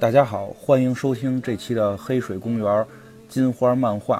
[0.00, 2.86] 大家好，欢迎收听这期的《黑水公园
[3.28, 4.18] 金花漫画》。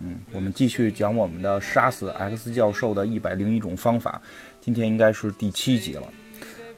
[0.00, 4.20] 嗯，我们继续讲我们的杀死 X 教授的一百零一种方法。
[4.60, 6.02] 今天应该是第七集了。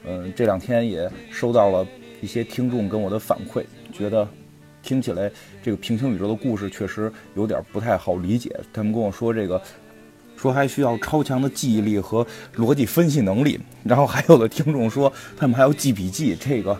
[0.05, 1.87] 嗯，这两天也收到了
[2.21, 4.27] 一些听众跟我的反馈，觉得
[4.83, 5.31] 听起来
[5.63, 8.55] 这个平行宇宙的故事确实有点不太好理解。
[8.71, 9.59] 他们跟我说这个，
[10.37, 12.25] 说还需要超强的记忆力和
[12.55, 13.59] 逻辑分析能力。
[13.83, 16.77] 然后还有的听众说他们还要记笔记，这个。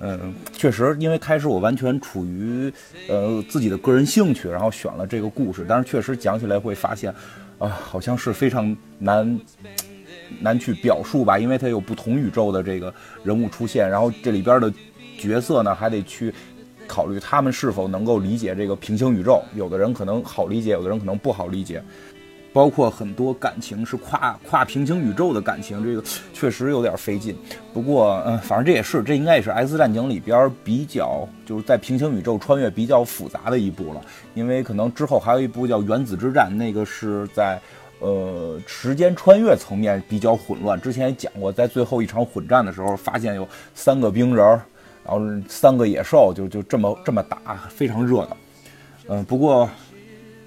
[0.00, 2.70] 嗯，确实，因为开始我完全处于
[3.08, 7.14] 呃自己的个人兴趣，然后选了这个故事，但是确实讲起来会发现，
[7.58, 9.40] 啊，好像是非常难
[10.40, 12.92] 难去表述吧，因为它有不同宇宙的这个
[13.22, 14.70] 人物出现，然后这里边的
[15.16, 16.34] 角色呢还得去
[16.86, 21.82] 考虑他们是否能够理解这个平行宇宙，有的人可能好理解，有的人可能不好理解。
[22.54, 27.36] 包括很多感情是跨跨平行宇宙的感情，这个 确实有点费劲。
[27.72, 34.00] 不过，嗯，反正这也是，这应该也是《X 战警》里边比较就是在平行宇宙穿越比较复杂的一部了。
[34.34, 37.58] 因为可能之后还有一部叫《原子之战》，那个是在
[37.98, 40.80] 呃时间穿越层面比较混乱。
[40.80, 44.46] 之前也讲过，在最后一场混战的时候，发现有三个冰人，
[45.04, 48.36] 然后三个野兽，就就这么这么打，非常热闹。
[49.08, 49.68] 嗯，不过。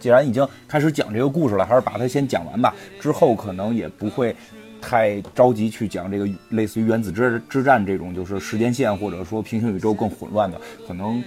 [0.08, 2.73] 既然已经开始讲这个故事了，还是把它先讲完吧。
[2.97, 4.33] 之后可能也不会
[4.80, 10.58] 太着急去讲这个类似于原子之之战这种，就是时间线或者说平行宇宙更混乱的。
[10.88, 11.22] 可能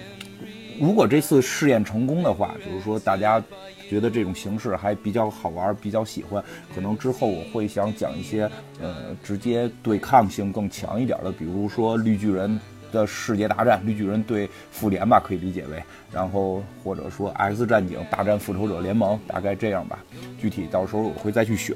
[0.79, 3.39] 如果这次试验成功的话，就是说大家
[3.87, 6.43] 觉得这种形式还比较好玩，比较喜欢，
[6.73, 8.49] 可能之后我会想讲一些
[8.81, 12.59] 呃直接对抗性更强一点的，比如说绿巨人。
[12.91, 19.97] 的世界大战，绿巨人对复联吧，可以理解为，然后或者说 X 战警大战复仇者联盟，大概这样吧。
[20.39, 21.75] 具体到时候我会再去选，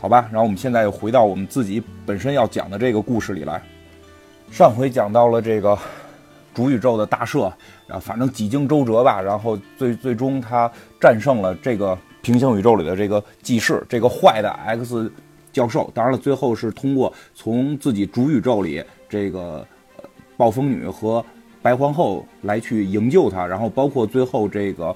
[0.00, 0.28] 好吧。
[0.30, 3.60] 然后我们现在又回到我们自己本身要讲的这个故事里来。
[4.50, 5.78] 上回讲到了这个
[6.54, 7.52] 主宇宙的大赦，
[7.86, 10.70] 然后反正几经周折吧，然后最最终他
[11.00, 15.12] 战胜了这个平行宇宙里的这个记事，这个坏的 X
[15.52, 15.90] 教授。
[15.94, 19.66] 当然了，最后是通过从自己主宇宙里这个。
[20.36, 21.24] 暴风女和
[21.60, 24.94] 白皇后来去营救他，然后包括最后这个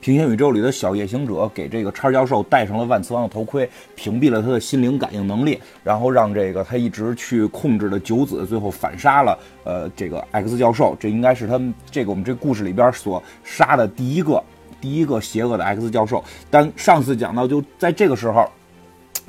[0.00, 14.42] 平行宇宙里的小夜行者给这个叉教授戴上了万磁王的头盔，屏蔽了他的心灵感应能力，然后让这个他一直去控制的九子最后反杀了呃这个 X 教授，这应该是他们这个我们这故事里边所杀的第一个
[14.78, 16.22] 第一个邪恶的 X 教授。
[16.50, 18.46] 但上次讲到就在这个时候，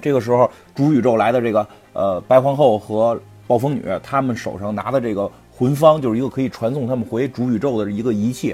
[0.02, 3.18] 这个时候主宇宙来的这个呃白皇后和
[3.48, 5.32] 暴风女他们手上拿的这个。
[5.58, 8.54] 魂方就是一个可以传送他们回主宇宙的一个仪器，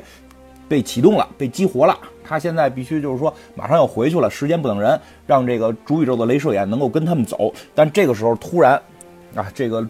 [0.70, 1.98] 被启动了，被激活了。
[2.24, 7.52] 他现在必须就是说马上要回去了，时间不等人，让这个主宇宙的镭射眼能够跟他们走。
[7.74, 8.80] 但这个时候突然，
[9.34, 9.82] 啊，这个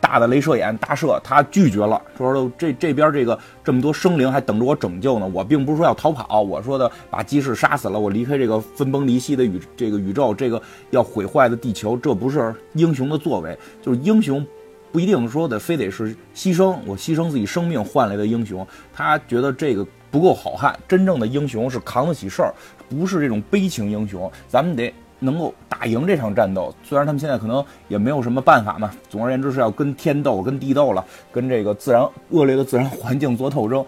[0.00, 5.30] 大的镭射眼大射他拒绝了，说这这边这个这么多生灵还等着我拯救呢。
[5.32, 10.60] 我并不是说要逃跑，我说的把基士杀死了，我离开这个分崩离析的宇这个宇宙，这个
[10.90, 14.44] 要毁坏的地球，这不是英雄的作为，就是英雄。
[14.90, 20.78] 不一定说的非得是牺牲，我牺牲自己生命换来的英雄，他觉得这个不够好汉。
[20.86, 22.52] 真正的英雄是扛得起事儿，
[22.90, 24.30] 不是这种悲情英雄。
[24.46, 24.92] 咱们得
[25.22, 26.74] 能够打赢这场战斗。
[26.82, 33.84] 虽然他们现在可能也没有什么办法嘛，总而言之是要跟天斗、跟地斗了，跟这个自然恶劣的自然环境做斗争。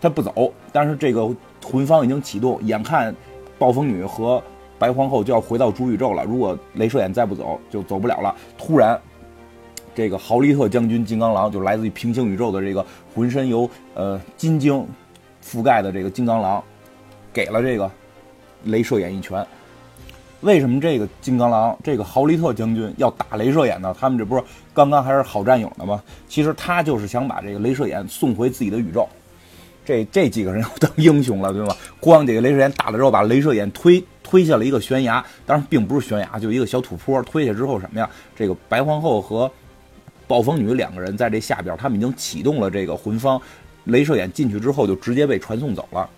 [0.00, 1.28] 他不走，但是这个
[1.64, 3.14] 魂方已经启动，眼看
[3.58, 4.42] 暴风女和
[4.78, 6.24] 白皇后就要回到主宇宙了。
[6.24, 8.34] 如果镭射眼再不走，就走不了了。
[8.58, 9.00] 突然。
[9.94, 12.82] 这个豪利特将军金刚狼就来自于平行宇宙的这个
[13.14, 14.88] 浑身由呃金晶
[15.44, 16.64] 覆盖的这个金刚狼，
[17.30, 17.90] 给了这个
[18.66, 19.46] 镭射眼一拳。
[20.42, 23.94] 为什么这个金刚狼这个豪利特将军要打镭射眼呢？
[23.98, 24.42] 他们这不是
[24.74, 26.02] 刚刚还是好战友呢吗？
[26.28, 29.08] 其实他就是想把这个镭射眼送回自己的宇宙。
[29.84, 31.74] 这这几个人要当英雄了，对吗？
[32.00, 37.22] 咣，这个镭射眼打了之后，把镭射眼推推下了一个悬崖，当然并不是悬崖，就一个小土坡。
[37.22, 38.10] 推下之后什么呀？
[38.34, 39.50] 这个白皇后和
[40.26, 43.40] 暴风女两个人在这下边，他们已经启动了这个魂方，
[43.86, 46.08] 镭射眼进去之后就直接被传送走了。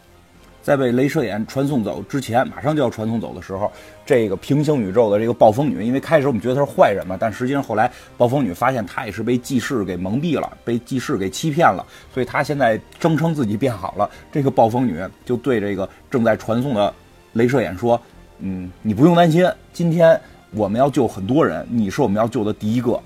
[0.64, 3.70] 在被镭射眼传送走之前，马上就要传送走的时候，
[4.06, 11.84] 这个平行宇宙的这个暴风女，因为开始我们觉得她是坏人嘛，但实际上后来暴风女发现她也是被记事给蒙蔽了，被记事给欺骗了，
[12.14, 14.08] 所以她现在声称自己变好了。
[14.32, 16.90] 这个暴风女就对这个正在传送的
[17.34, 18.00] 镭射眼说
[18.40, 20.19] ：“嗯，你不用担心，今天
[20.52, 22.99] 我们要救很多人，你是我们要救的第一个。”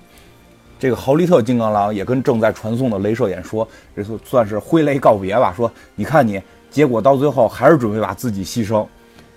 [0.79, 5.53] 这个豪利特金刚狼也跟正在传送的镭射眼说：“这算算是挥泪告别吧。
[5.53, 8.85] 说你看你，结果到最后还是准备把自己牺牲。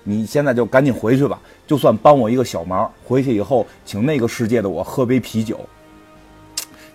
[0.05, 2.90] 你现在就赶紧回去吧，就算帮我一个小忙。
[3.05, 5.61] 回去以后，请那个世界的我喝杯啤酒。”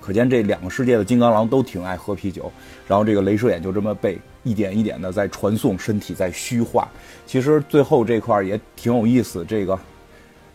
[0.01, 2.51] 可见这两个世界的金刚狼都挺爱喝啤酒。
[2.87, 6.87] 然后这个镭射眼就这么被一点一点的在传送，身体在虚化。
[7.25, 9.77] 其实最后这块也挺有意思，这个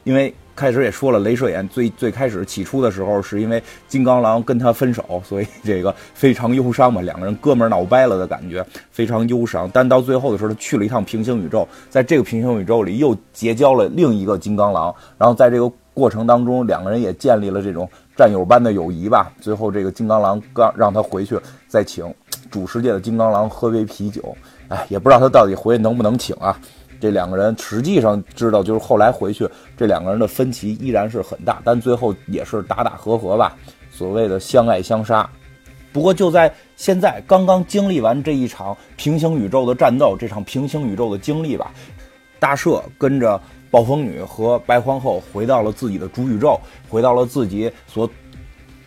[0.05, 0.34] 因为。
[0.55, 9.71] 开始也说了，镭射眼最最开始起初的时候，是因为金刚狼跟他分手，所以这个非常忧伤嘛，两个人哥们儿闹掰了的感觉，非常忧伤。
[9.73, 19.33] 但到最后的时候，他去了一趟平行宇宙，在这个平行宇宙里又结交了另一个金刚狼，然后在这个过程当中，两个人也建立了这种战友般的友谊吧。
[19.41, 21.39] 最后这个金刚狼刚让他回去
[21.69, 22.13] 再请
[22.51, 24.37] 主世界的金刚狼喝杯啤酒，
[24.69, 26.59] 哎，也不知道他到底回去能不能请啊。
[27.03, 29.45] 这两个人实际上知道，就是后来回去，
[29.77, 33.57] 这两个人的分歧依然是很大，但最后也是打打和和吧，
[33.91, 35.29] 所谓的相爱相杀。
[35.93, 41.73] 不过就在现在，刚刚经历完这一场平行宇宙的战斗，这场平行宇宙的经历吧，
[42.39, 46.57] 大赦跟着暴风女和白皇后回到了自己的主宇宙，
[46.89, 48.09] 回到了自己所。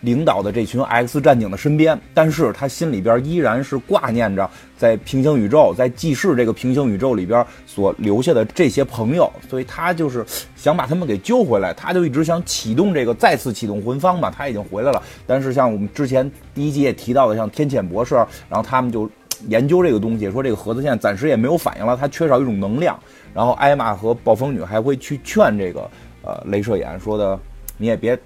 [0.02, 10.26] 领导的这群 X 战警的身边，但是他心里边依然是挂念着在平行宇宙，在记事这个平行宇宙里边所留下的这些朋友，所以他就是
[10.56, 18.16] 想把他们给救回来，他就一直想启动这个再次启动魂方嘛，他已经回来了，但是像我们之前第一集也提到的，像天谴博士，
[18.50, 19.10] 然后他们就
[19.48, 23.00] 研究这个东西，说这个盒子现在暂时也没有反应了，它缺少一种能量，
[23.34, 25.90] 然后艾玛和暴风女还会去劝这个
[26.22, 27.40] 呃镭射眼说的，
[27.78, 28.18] 你也别。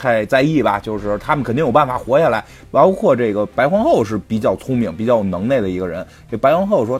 [0.00, 2.42] 太在意吧，就是他们肯定有办法活下来。
[2.70, 6.06] 包括这个白皇后是比较聪明、比较有能耐的一个人。
[6.30, 6.98] 这白皇后说，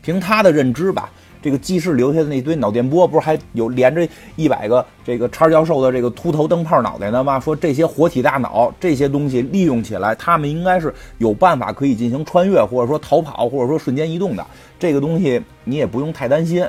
[0.00, 1.10] 凭她的认知吧，
[1.42, 7.38] 这个记事留下的那堆脑电波，不是还有连着一百个这个叉教授的这个秃头灯泡脑袋呢吗？
[7.38, 14.46] 说这些活体大脑这些东西利用起来，他们应该是有办法可以进行穿越，或者说逃跑，或者说瞬间移动的。
[14.78, 16.66] 这个东西你也不用太担心。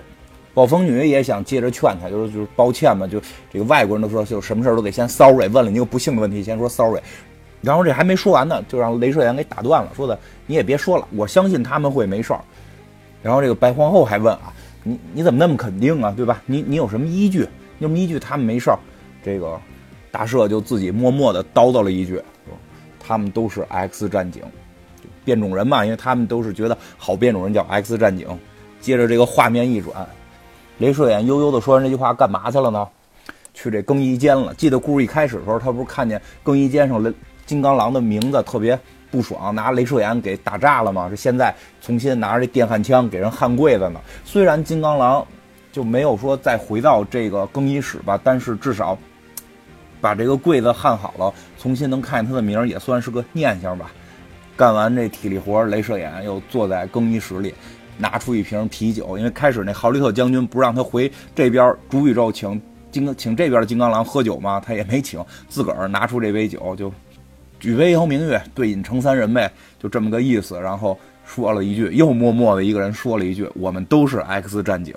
[0.56, 3.22] 暴风女也想接着劝他，就是就是抱歉嘛，就
[3.52, 7.02] 这个外国人都说，就什么事儿都得先 sorry，问了你个不幸的问题，先说 sorry，
[7.62, 10.18] 然后这还没说完呢，就让镭射眼给打断了，说的
[10.48, 12.40] 你也别说了，我相信他们会没事儿。
[13.22, 16.42] 然后这个白皇后还问啊，你你怎么那么肯定啊，对吧？
[16.46, 17.42] 你你有什么依据？
[17.80, 18.80] 有什么依据他们没事儿？
[19.22, 19.60] 这个
[20.10, 22.14] 大赦就自己默默的叨叨了一句，
[22.48, 22.58] 说
[22.98, 24.42] 他们都是 X 战警，
[25.26, 28.28] 变种人嘛，因为他们都是觉得好变种人叫 X 战警。
[28.80, 30.08] 接着这个画面一转。
[30.80, 32.88] 镭射眼悠悠地说完这句话，干嘛去了呢？
[33.54, 34.54] 去这更衣间了。
[34.56, 37.12] 记得故事一开始的时候，他不是看见更衣间上雷
[37.46, 38.78] 金刚狼的名字，特别
[39.10, 41.08] 不爽，拿镭射眼给打炸了吗？
[41.10, 44.02] 是现在重新拿着这电焊枪给人焊柜子呢。
[44.26, 45.26] 虽然金刚狼
[45.72, 48.98] 就没有说再回到这个更衣室吧，但是至少
[50.02, 53.90] 把这个柜子焊好了，重新能看见他的名，也算是个念想吧。
[54.58, 57.54] 干完这体力活，镭射眼又坐在更衣室里。
[57.98, 62.62] 拿出一瓶啤酒，因为开始那豪利特将军不让他回这边主宇宙请
[62.92, 64.62] 金请这边的金刚狼喝酒吗？
[64.66, 66.92] 他也没请，自个儿拿出这杯酒，就
[67.60, 70.60] 举杯邀明月，对饮成三人呗，就这么个意思。
[70.60, 74.94] 然后说了一句，又默默的一个人说了一句：“我们都是 X 战警。”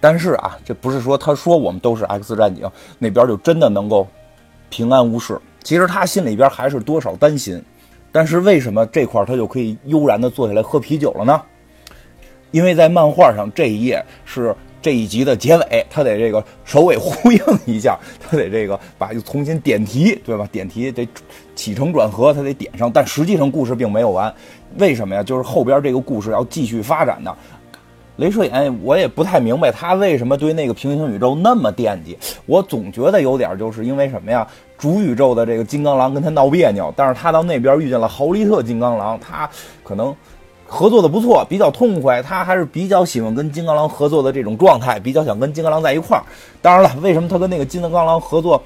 [0.00, 2.68] 但是啊，这不是说他说我们都是 X 战警，
[2.98, 4.08] 那边就真的能够
[4.68, 5.40] 平安无事。
[5.62, 7.62] 其实他心里边还是多少担心。
[8.10, 11.40] 但是为什么这块他就可以悠然的坐下来喝啤酒了呢？
[12.52, 20.48] 因为在漫画上这一页是这一集的结尾，他得这个首尾呼应一下，他得这个把又重新点题，对吧？
[20.50, 21.08] 点题得
[21.54, 22.90] 起承转合，他得点上。
[22.90, 24.32] 但实际上故事并没有完，
[24.78, 25.22] 为什么呀？
[25.22, 27.34] 就是后边这个故事要继续发展的。
[28.18, 32.18] 镭射眼我也不太明白他为什么对那个平行宇宙那么惦记。
[32.44, 34.46] 我总觉得有点就是因为什么呀？
[34.76, 39.48] 主宇宙的这个金刚狼跟他闹别扭，但是他到那边遇见了豪利特金刚狼，他
[39.84, 40.14] 可能。
[40.72, 42.22] 合作的不错，比较痛快。
[42.22, 46.24] 他还是比较喜欢跟金刚狼合作的这种状态，比较想跟金刚狼在一块儿。
[46.62, 48.60] 当然了，为什么他跟那个金刚狼合作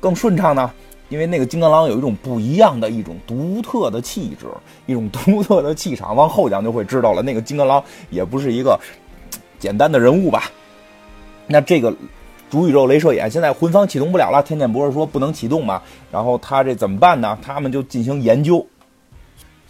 [0.00, 0.68] 更顺畅呢？
[1.10, 4.46] 因为那个金刚狼有一种不一样的一种独特的气质，
[4.86, 6.16] 一种独特的气场。
[6.16, 7.22] 往后讲就会知道了。
[7.22, 7.80] 那个金刚狼
[8.10, 8.76] 也不是一个
[9.60, 10.50] 简单的人物吧？
[11.46, 11.94] 那这个
[12.50, 15.80] 主宇宙镭射眼现在魂方启动不了了，天剑不是说不能启动嘛。
[16.10, 17.38] 然后他这怎么办呢？
[17.40, 18.66] 他们就进行研究。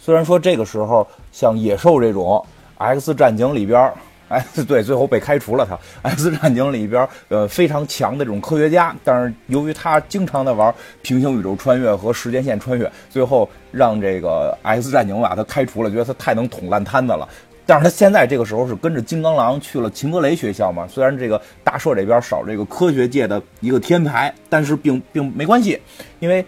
[0.05, 2.45] 虽然说这个时候像野兽这种
[2.77, 3.91] X 战警里边
[4.29, 5.75] 哎对最后被开除了他
[6.09, 10.71] X 战警里边呃非常强的这种科学家，但是由于他经常的玩
[11.01, 17.27] 平行宇宙穿越和时间线穿越，最后让这个 X 战警把他开除了，觉得他太能捅烂摊子了。
[17.65, 25.81] 但是他现在这个时候是跟着金刚狼去了秦格雷学校嘛，虽然这个大社这边少这个科学界的一个天才，但是并并没关系，
[26.19, 26.45] 因为。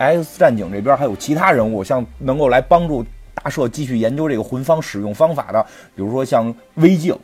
[0.00, 3.04] X 战警这边还有其他人物，像能够来帮助
[3.34, 5.62] 大社继续研究这个魂方使用方法的，
[5.94, 7.14] 比如说像微镜，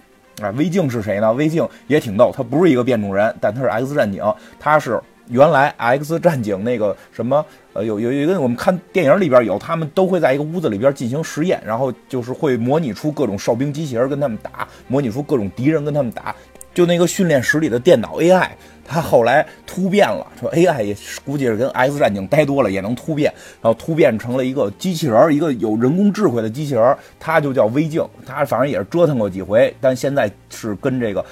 [0.42, 1.32] 啊，微镜是谁呢？
[1.32, 4.22] 微镜也挺逗，他不是一个变种人，但他是 X 战警，
[4.60, 7.42] 他是原来 X 战警那个什么，
[7.72, 16.36] 呃，有有一个我们看电影里边有，他们都会在一个屋子里边进行实验，然后就是会模拟出各种哨兵机器人跟他们打，模拟出各种敌人跟他们打。
[16.76, 18.46] 就那个训练室里的电脑 AI，
[18.84, 31.24] 它后来突变了，说 AI 也估计是跟 X 战警待多了也能突变，然后突变成了一个机器人，一个有人工智慧的机器人，他就叫微镜，他反正也是折腾过几回，但现在是跟这个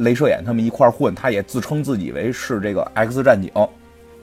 [0.00, 3.50] 镭射眼他们一块混，他也自称自己为是这个 X 战警。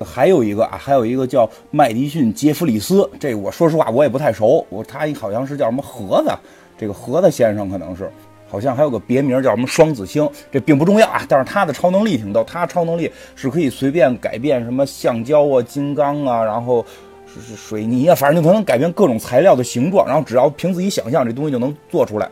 [0.06, 6.30] 还有一个啊，还有一个叫麦迪逊·杰弗里斯，这我说实话我也不太熟，我他好像是叫什么盒子，
[6.78, 8.08] 这个盒子先生可能是。
[8.48, 11.22] 好像还有个别名叫什么双子星，这并不重要啊。
[11.28, 16.86] 但是他的超能力挺逗，他超能力是可以随便改变什么橡胶啊、金刚啊，然后
[17.26, 22.30] 是是水泥啊，反正就能改变各种材料的形状，然后只要凭自己想象，这东西就能做出来。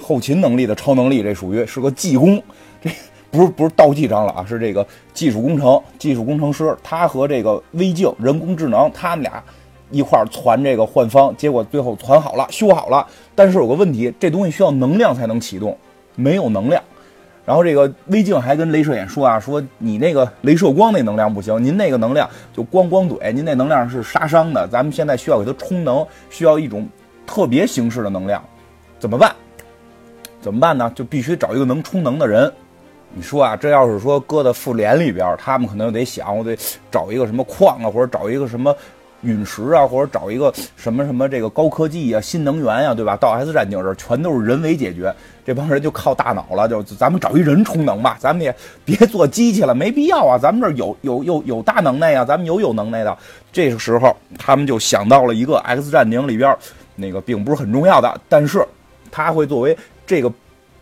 [0.00, 2.42] 后勤能力的超能力，这属于是个技工，
[2.82, 2.90] 这
[3.30, 6.76] 不是不是道具长了啊，是这个技术工程、技术工程师。
[6.82, 9.42] 他和这个微镜人工智能，他们俩。
[9.90, 13.06] 一块儿传这个幻方，结果最后传好了，修好了。
[13.34, 15.76] 但是有个问题，这东西需要能量才能启动，
[16.14, 16.82] 没有能量。
[17.46, 24.66] 然后这个微镜还跟镭射眼说啊，说你那个镭射光那能量不行，您那个能量就光光怼，您那能量是杀伤的。
[24.68, 26.88] 咱们现在需要给它充能，需要一种
[27.26, 28.42] 特别形式的能量，
[28.98, 29.34] 怎么办？
[30.40, 30.90] 怎么办呢？
[30.94, 32.50] 就必须找一个能充能的人。
[33.12, 36.56] 你说啊，这要是说搁在复联里边，他们可能得想，我得
[36.90, 38.74] 找一个什么矿啊，或者找一个什么。
[39.24, 43.16] 陨石啊，或者找一个什么什么这个高科技呀、新能源呀，对吧？
[43.16, 45.12] 到 S 战警这儿全都是人为解决，
[45.44, 46.68] 这帮人就靠大脑了。
[46.68, 48.54] 就咱们找一人充能吧，咱们也
[48.84, 50.38] 别做机器了，没必要啊。
[50.38, 53.16] 咱们这儿有 有有有大能耐呀，咱们有有能耐的。
[53.50, 56.56] 这个时候，他们就想到了一个 X 战警里边
[56.94, 58.64] 那个并不是很重要的，但是
[59.10, 59.76] 他会作为
[60.06, 60.30] 这个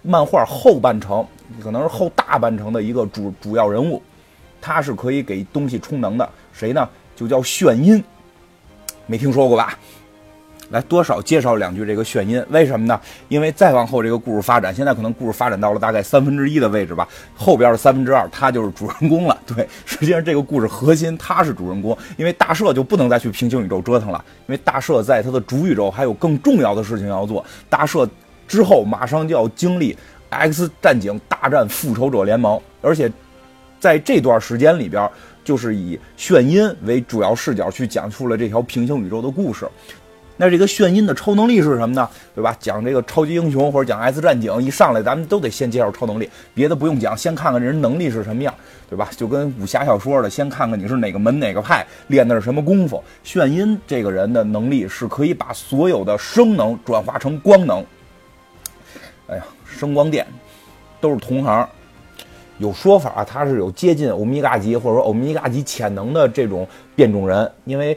[0.03, 1.25] 漫画后半程，
[1.63, 4.03] 可能是后大半程的一个主主要人物，
[4.61, 6.29] 他是可以给东西充能的。
[6.53, 6.89] 谁呢？
[7.15, 8.03] 就叫炫音。
[9.07, 9.79] 没听说过吧？
[10.71, 12.99] 来，多少介绍两句这个炫音，为什么呢？
[13.29, 19.39] 因为再往后这个故事发展，现在可能故事发展到了大概三分之一的位置吧，后边的三分之二他就是主人公了。
[19.47, 27.45] 对， 实际上这个故事核心他是主人公，因为大赦就不能再去平行宇宙折腾了，因为大赦在他的主宇宙还有更重要的事情要做。
[27.69, 28.09] 大赦
[28.49, 29.95] 之后马上就要经历
[30.31, 33.13] X 战警大战复仇者联盟，而且
[33.79, 35.07] 在这段时间里边。
[35.45, 39.69] 就是以炫音为主要视角去讲述了这条平行宇宙的故事。
[40.39, 42.09] 那这个炫音的超能力是什么呢？
[42.35, 42.57] 对吧？
[42.59, 48.53] 讲这个超级英雄或者讲 S 战警，一上来咱们都得先介绍超能力，别的不用讲，先看看这人能力是什么样，
[48.89, 49.09] 对吧？
[49.15, 53.01] 就跟武侠小说的，先看看你是哪个门哪个派，练的是什么功夫。
[53.23, 57.85] 炫音这个人的能力是可以把所有的声能转化成光能。
[59.29, 60.27] 哎呀，声光电
[61.01, 61.69] 都是同行。
[62.59, 67.97] 有说法，他是有接近欧米伽级或者说欧米伽级潜能的这种变种人，因为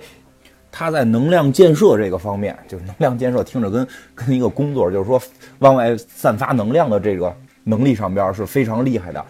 [0.71, 5.21] 他在能量建设这个方面，就是能量建设听着跟跟一个工作，就是说
[5.59, 7.31] 往外散发能量的这个
[7.63, 9.23] 能力上边是非常厉害的。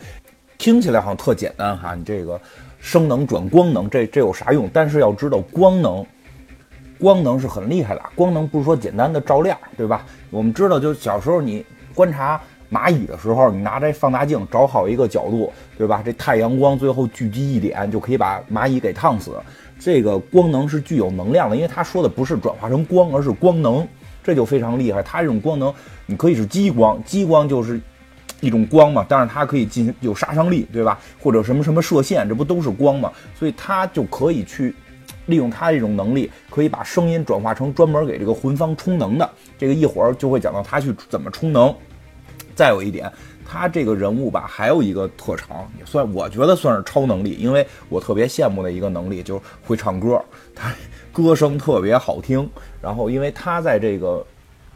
[0.57, 2.39] 听起来好像特简单哈，你这个
[2.79, 4.69] 声能转光能，这这有啥用？
[4.71, 6.05] 但是要知道光能，
[6.97, 10.05] 光能是很厉害的，光能不是说简单的照亮，对吧？
[10.29, 12.39] 我们知道，就小时候你观察。
[12.71, 16.01] 蚂蚁的时候，你拿这放大镜找好一个角度，对吧？
[16.03, 19.33] 这太阳光最后聚集一点，就可以把蚂蚁给烫死。
[19.79, 23.87] 这个光能是具有能量的，因为他说的不是转化成光，而是光能，
[24.23, 25.03] 这就非常厉害。
[25.03, 25.73] 它这种光能，
[26.05, 27.79] 你可以是激光，激光就是
[28.39, 30.97] 一种光嘛，但是它可以进行有杀伤力，对吧？
[31.21, 33.11] 或者什么什么射线，这不都是光嘛？
[33.37, 34.73] 所以它就可以去
[35.25, 39.29] 利用它这种能力，可以把声音转化成专门给这个魂方充能的。
[39.57, 41.73] 这个一会儿就会讲到他去怎么充能。
[42.55, 43.11] 再有一点，
[43.45, 50.19] 他这个人物吧，还有一个特长，也算我觉得算是超能力，因为我特别羡慕的一个能力就是会唱歌，
[50.55, 50.73] 他
[51.11, 52.49] 歌声特别好听。
[52.81, 54.25] 然后，因为他在这个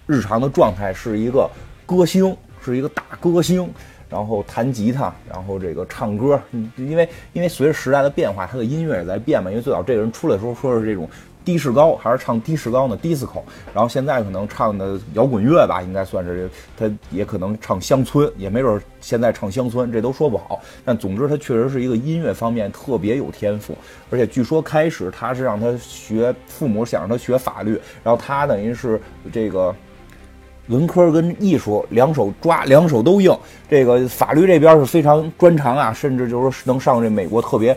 [0.06, 1.50] 日常的状态是一个
[1.86, 3.72] 歌星，是一个大歌星，
[4.10, 6.40] 然后弹吉他，然后这个唱歌。
[6.76, 9.50] 因为因为随着时代的变化，他的音乐也在变嘛。
[9.50, 11.10] 因为最早这个人出来的时候说是这种。
[11.46, 13.42] 低士高还是唱低士高呢？disco，
[13.74, 20.62] 然后现在可能唱的摇滚乐吧，应该算是他也可能唱乡村，也没准现在唱乡村，这都说不好。
[20.86, 23.76] 但总之他确实是一个音乐方面特别有天赋，
[24.12, 29.74] 而且据说开始他是让他学，父母想让他学法律，然后他等于是这个
[30.68, 33.36] 文科跟艺术两手抓，两手都硬。
[33.68, 37.76] 这个法律这边是非常专长啊，甚至就是说能上这美国特别。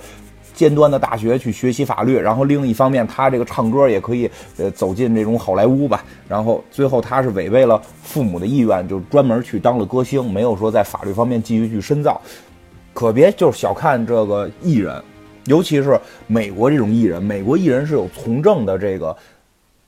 [0.55, 6.05] 尖端的大学去学习法律，然后另一方面，他这个唱歌也可以，呃，走进这种好莱坞吧。
[6.29, 12.21] 然后最后他是违背了父母的意愿，就专门去当了歌星，没有说在法律方面继续去深造。
[12.95, 15.03] 可别就是小看这个艺人，
[15.47, 19.17] 尤其是美国这种艺人，美国艺人是有从政的这个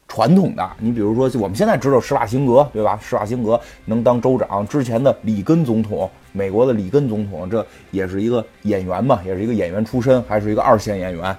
[0.09, 0.71] 传统的。
[0.79, 2.99] 你比如说，我们现在知道施瓦辛格，对吧？
[3.03, 11.37] 施瓦辛格能当州长，之前的里根总统，美国的里根总统，这也是一个演员嘛，也是一个演员出身，还是一个二线演员。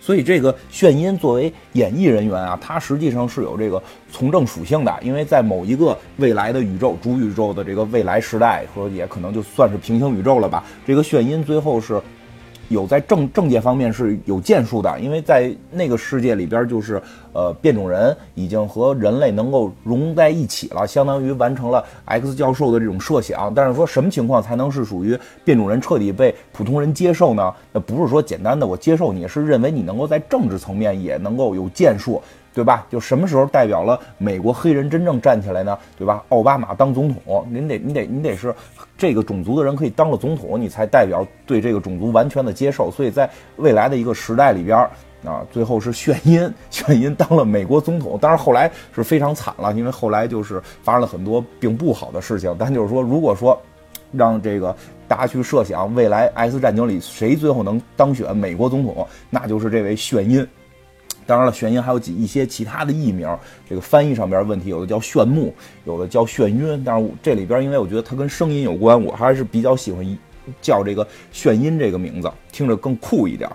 [0.00, 10.64] 所以这个炫音作为演艺人员啊，他实际上是有这个从政属性的，因为在某一个未来的宇宙、主宇宙的这个未来时代，说也可能就算是平行宇宙了吧。
[10.86, 12.00] 这个炫音最后是。
[12.68, 17.00] 有在政政界方面是有建树的，因为在那个世界里边，就是
[17.32, 23.52] 呃变种人已经和人类能够融在一起了，相当于完成了 X 教授的这种设想。
[23.54, 27.54] 但是说什么情况才能是属于变种人彻底被普通人接受呢？
[27.72, 32.22] 那不是说简单的我接受你，是认为你能够在政治层面也能够有建树。
[32.58, 32.84] 对吧？
[32.90, 35.78] 就什么时候代表了美国黑人真正站起来呢？
[35.96, 36.24] 对吧？
[36.30, 38.52] 奥巴马当总统，您得，你得，你得是
[38.96, 42.90] 这个种族的人可以当了总统，你才代表对这个种族完全的接受。
[42.90, 44.76] 所以在未来的一个时代里边
[45.24, 48.18] 啊，最后是炫音， 炫音当了美国总统。
[48.20, 52.52] 当然后来是非常惨了，因为后来就是发生了很多并不好的事情。
[52.58, 53.56] 但就是说，如果说
[54.10, 54.74] 让这个
[55.06, 60.44] 大家去设想未来 S 战警里谁最后能当选美国总统，那就是这位炫音。
[61.28, 63.28] 当然了，眩音还有几一些其他的艺名，
[63.68, 65.52] 这个翻译上边问题，有的叫炫目，
[65.84, 66.82] 有的叫眩晕。
[66.82, 70.18] 但是这里边，因为我觉得它跟声音有关，我还是比较喜欢
[70.62, 73.50] 叫这个眩音这个名字，听着更酷一点。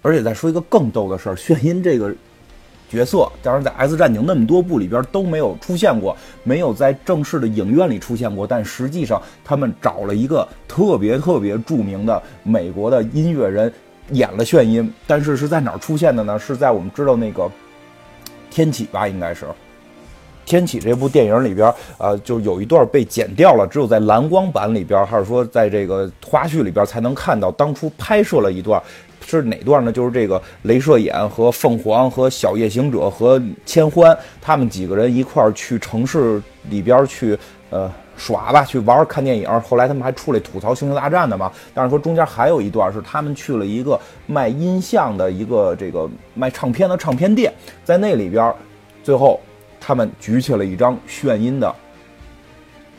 [0.00, 2.14] 而且再说一个更逗的事儿，眩音这个
[2.88, 8.46] 角色，当然在《X 战警》那么多部里边都没有出现过，没有在正式的影院里出现过。
[8.46, 13.72] 但实际上，他们找了一个特别特别著名的美国的音乐人。
[14.12, 16.38] 演了炫音，但是是在哪儿出现的呢？
[16.38, 17.42] 是在我们知道那个
[18.50, 19.44] 《天启》吧，应该是
[20.44, 28.82] 《天启》这部电影里边，呃，就有一段被剪掉了，只有在蓝光版里边，还是说在这个花絮里边才能看到当初拍摄了一段，
[29.24, 29.92] 是哪段呢？
[29.92, 37.38] 就是这个镭射眼和凤凰和小夜行者和千欢他们几个人一块儿去城市里边去，
[37.72, 37.90] 呃。
[38.14, 39.48] 耍吧，去玩看电影。
[39.62, 41.50] 后来他们还出来吐槽《星球大战》的嘛。
[41.72, 48.54] 但是说中间还有一段是他们去了一个卖音像的一个这个卖唱片的唱片店，在那里边，
[49.02, 49.40] 最后
[49.80, 51.74] 他们举起了一张炫音的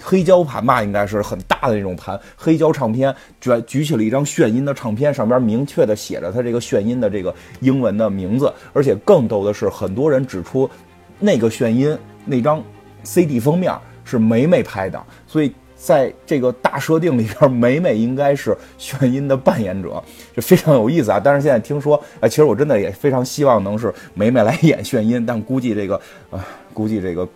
[0.02, 8.52] 黑胶盘吧，应该是很大的那种盘，黑胶唱片，举举起了一张炫音的唱片，上边明确的写着他这个炫音的这个英文的名字。
[8.74, 10.70] 而且更逗的是，很多人指出
[11.20, 12.62] 那个炫音那张
[13.04, 13.72] CD 封面。
[14.04, 20.02] 是梅梅拍的，所以在这个大设定里边，梅梅应该是眩音的扮演者，
[20.34, 21.20] 就非常有意思啊。
[21.22, 26.00] 但是现在听说，哎，其实我真的也非常希望能是梅梅来演眩音，但估计这个，
[26.32, 27.28] 啊，估计这个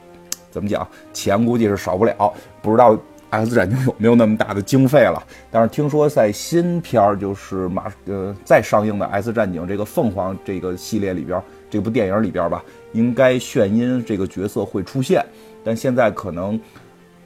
[0.50, 2.34] 怎么讲，钱估计是少不了。
[2.62, 2.94] 不知道
[3.30, 5.22] 《X 战警》有没有那么大的经费了？
[5.52, 15.22] 但是听说在新片儿，就是马呃再上映的《X 战警》这个凤凰这个系列里边，这部电影里边吧，应该眩音这个角色会出现。
[15.68, 16.58] 但现在可能，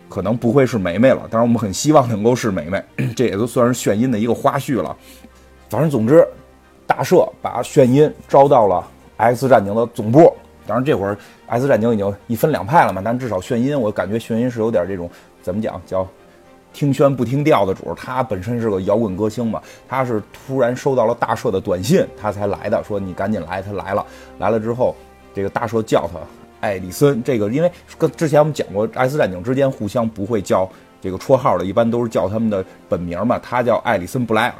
[0.10, 1.28] 可能不会是梅梅了。
[1.30, 2.84] 当然，我们很希望能够是梅梅，
[3.16, 4.98] 这也都算是炫音的一个花絮了。
[5.70, 6.28] 反正总之，
[6.88, 8.84] 大社把炫音招到了
[9.18, 10.34] X 战警的总部。
[10.66, 13.00] 当然，这会儿 X 战警已经一分两派了嘛。
[13.06, 15.08] 但至少炫音，我感觉炫音是有点这种
[15.44, 16.08] 怎么讲，叫
[16.74, 17.94] 听宣不听调的主。
[17.96, 22.84] 他本身是个摇滚歌星嘛，他是突然收到了大社的短信，他才来的。
[22.84, 24.04] 说你赶紧来，他来了。
[24.40, 24.96] 来了之后，
[25.34, 26.20] 这个大社叫他。
[26.62, 30.70] 艾里森，这个因为跟之前我们讲过，X 战警之间互相不会叫
[31.02, 33.38] 这个绰号的，一般都是叫他们的本名嘛。
[33.40, 34.56] 他叫艾里森布莱尔，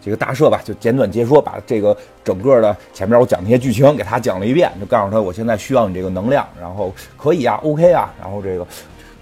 [0.00, 8.66] 这个大赦吧，就简短截说，把这个整个的前面我讲那些剧情给他讲了一遍，就告诉他我现在需要你这个能量，然后可以啊，OK 啊，然后这个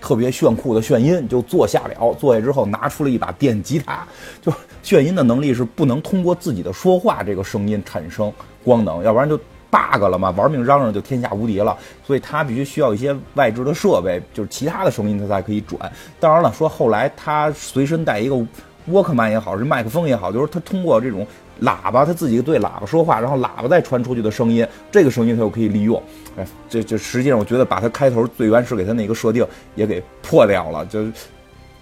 [0.00, 4.06] 特别炫酷的炫音就坐下了，坐下之后拿出了一把电吉他，
[4.40, 4.50] 就
[4.82, 8.32] 炫音的能力是不能通过自己的说话这个声音产生
[8.64, 9.38] 光能，要不然就。
[9.74, 15.92] Bug 了嘛，玩命嚷嚷就天下无敌了，所以他必须需要一些外置的设备，就是其他的声音他才可以转。
[16.20, 18.46] 当然了，说后来他随身带一个
[18.86, 21.26] 沃克曼也好，是麦克风也好，就是他通过这种
[21.62, 26.00] 喇叭，他自己对喇叭说话，然后喇叭再传出去的声音，这个声音他就可以利用。
[26.36, 31.04] 哎，这这实际上我觉得把他开头最原始给他那个设定也给破掉了，就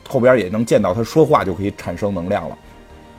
[0.09, 2.57] 后边也能见到他说话就可以产生能量了。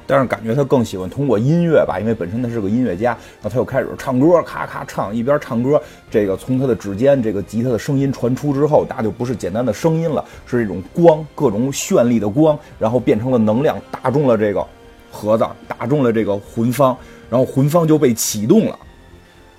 [0.05, 14.65] 但是感觉他更喜欢通过音乐吧，因为本身他是个音乐家，然后他又开始唱歌，咔咔唱，一边唱歌，这个从他的指尖，这个吉他的声音传出之后，那就不是简单的声音了，是一种光，各种绚丽的光，然后变成了能量，打中了这个
[15.11, 16.95] 盒子，打中了这个魂方，
[17.29, 18.77] 然后魂方就被启动了。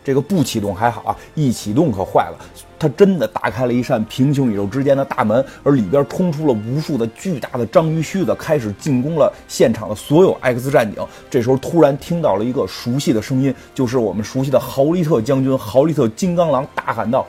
[0.05, 2.39] 这个不启动还好啊，一启动可坏了。
[2.79, 11.03] 它真的打开了一扇平行宇宙之间的大门，而里边冲出了无数的巨大的章鱼须子，开始进攻了现场的所有 X 战警。
[11.31, 17.27] 这时候突然听到了一个熟悉的声音，就是我们熟悉的豪利特将军豪利特金刚狼大喊道：“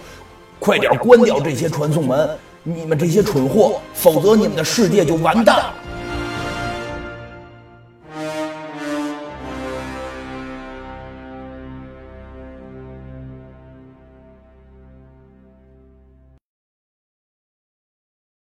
[0.60, 2.30] 快点关掉这些传送门，
[2.64, 5.74] 你们这些蠢货，否则你们的世界就完蛋了。”